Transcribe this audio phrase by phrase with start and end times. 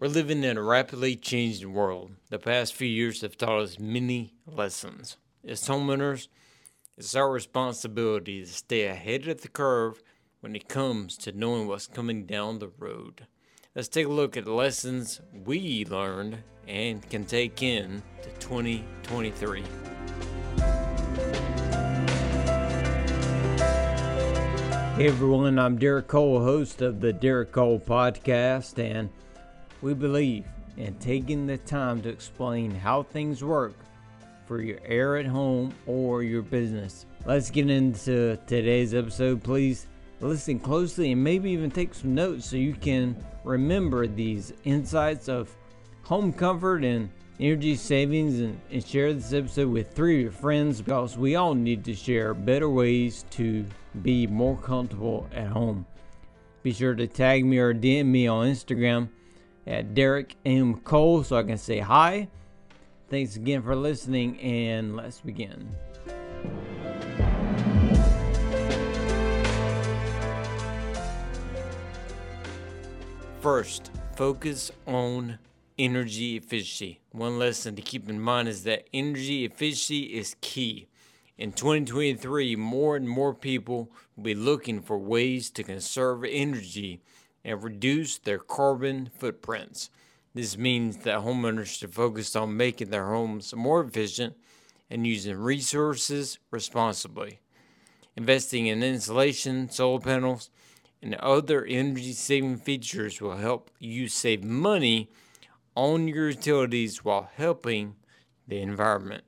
[0.00, 2.12] We're living in a rapidly changing world.
[2.30, 5.18] The past few years have taught us many lessons.
[5.46, 6.28] As homeowners,
[6.96, 10.02] it's our responsibility to stay ahead of the curve
[10.40, 13.26] when it comes to knowing what's coming down the road.
[13.74, 19.62] Let's take a look at the lessons we learned and can take in to 2023.
[24.96, 29.10] Hey everyone, I'm Derek Cole, host of the Derek Cole Podcast, and
[29.82, 30.44] we believe
[30.76, 33.74] in taking the time to explain how things work
[34.46, 37.06] for your air at home or your business.
[37.24, 39.42] Let's get into today's episode.
[39.42, 39.86] Please
[40.20, 45.54] listen closely and maybe even take some notes so you can remember these insights of
[46.02, 50.82] home comfort and energy savings and, and share this episode with three of your friends
[50.82, 53.64] because we all need to share better ways to
[54.02, 55.86] be more comfortable at home.
[56.62, 59.08] Be sure to tag me or DM me on Instagram
[59.66, 60.76] at Derek M.
[60.80, 62.28] Cole so I can say hi.
[63.08, 65.68] Thanks again for listening, and let's begin.
[73.40, 75.38] First, focus on
[75.78, 77.00] energy efficiency.
[77.10, 80.88] One lesson to keep in mind is that energy efficiency is key.
[81.38, 87.00] In 2023, more and more people will be looking for ways to conserve energy
[87.44, 89.90] and reduce their carbon footprints.
[90.34, 94.36] This means that homeowners should focus on making their homes more efficient
[94.88, 97.40] and using resources responsibly.
[98.16, 100.50] Investing in insulation, solar panels,
[101.02, 105.10] and other energy saving features will help you save money
[105.74, 107.96] on your utilities while helping
[108.46, 109.24] the environment.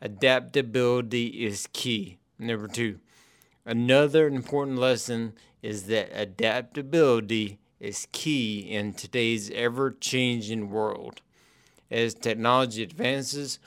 [0.00, 2.18] Adaptability is key.
[2.38, 2.98] Number two,
[3.64, 11.20] another important lesson is that adaptability is key in today's ever changing world.
[11.90, 13.58] As technology advances,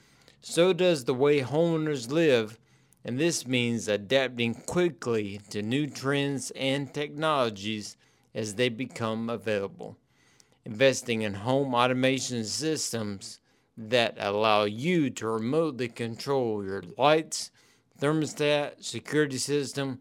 [0.41, 2.59] so does the way homeowners live,
[3.03, 7.97] and this means adapting quickly to new trends and technologies
[8.33, 9.97] as they become available.
[10.65, 13.39] Investing in home automation systems
[13.77, 17.51] that allow you to remotely control your lights,
[17.99, 19.99] thermostat, security system,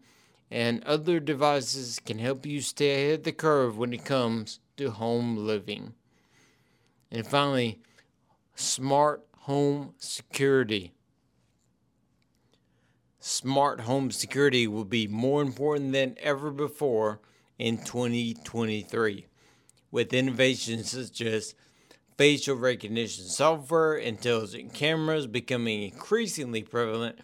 [0.51, 4.91] and other devices can help you stay ahead of the curve when it comes to
[4.91, 5.93] home living.
[7.11, 7.79] And finally,
[8.55, 10.93] smart home security.
[13.19, 17.19] Smart home security will be more important than ever before
[17.57, 19.25] in 2023
[19.91, 21.55] with innovations such as
[22.17, 27.17] facial recognition software, intelligent cameras becoming increasingly prevalent,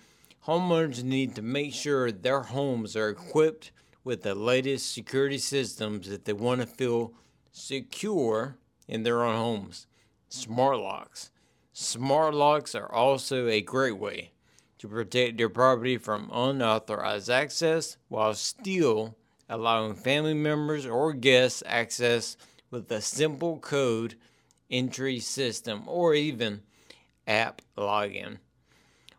[0.47, 3.71] homeowners need to make sure their homes are equipped
[4.03, 7.13] with the latest security systems if they want to feel
[7.51, 8.57] secure
[8.87, 9.87] in their own homes.
[10.29, 11.31] Smart locks.
[11.73, 14.31] Smart locks are also a great way
[14.79, 19.15] to protect your property from unauthorized access while still
[19.47, 22.37] allowing family members or guests access
[22.71, 24.15] with a simple code
[24.71, 26.61] entry system, or even
[27.27, 28.37] app login.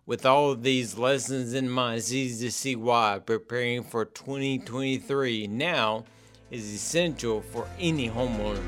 [0.04, 5.46] With all of these lessons in mind, it's easy to see why preparing for 2023
[5.46, 6.04] now
[6.50, 8.60] is essential for any homeowner.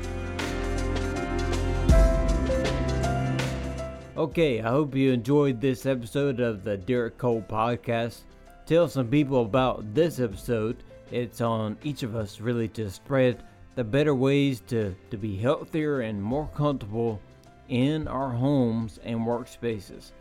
[4.15, 8.21] Okay, I hope you enjoyed this episode of the Derek Cole Podcast.
[8.65, 10.85] Tell some people about this episode.
[11.11, 13.43] It's on each of us really to spread
[13.75, 17.19] the better ways to, to be healthier and more comfortable
[17.67, 20.13] in our homes and workspaces.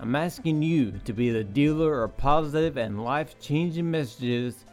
[0.00, 4.64] I'm asking you to be the dealer of positive and life changing messages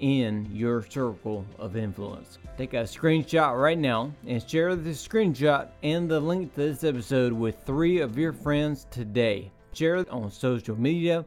[0.00, 2.38] in your circle of influence.
[2.56, 7.32] Take a screenshot right now and share the screenshot and the link to this episode
[7.32, 9.50] with three of your friends today.
[9.72, 11.24] Share it on social media.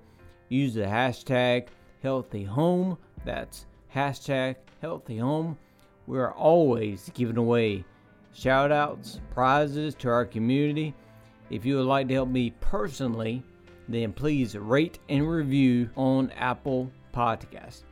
[0.50, 1.68] Use the hashtag
[2.02, 2.98] healthy home.
[3.26, 5.58] That's hashtag healthy home
[6.08, 7.86] we are always giving away
[8.34, 10.94] shout outs, prizes to our community.
[11.52, 13.44] If you would like to help me personally,
[13.90, 17.84] then please rate and review on Apple Podcasts.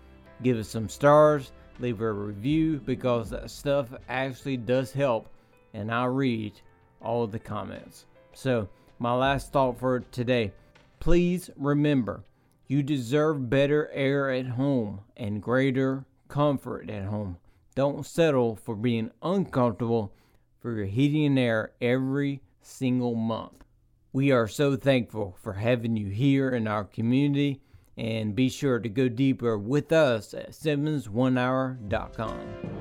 [0.42, 5.28] Give us some stars, leave a review because that stuff actually does help,
[5.74, 6.54] and I read
[7.02, 8.06] all the comments.
[8.34, 10.54] So, my last thought for today
[11.02, 12.24] please remember
[12.68, 17.38] you deserve better air at home and greater comfort at home.
[17.76, 20.14] Don't settle for being uncomfortable
[20.60, 23.64] for your heating and air every single month.
[24.12, 27.62] We are so thankful for having you here in our community
[27.98, 32.79] and be sure to go deeper with us at SimmonsOneHour.com.